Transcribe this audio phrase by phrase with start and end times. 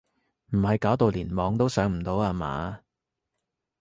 [0.53, 2.79] 唔係搞到連網都上唔到呀嘛？